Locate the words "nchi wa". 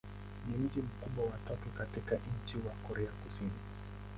2.15-2.87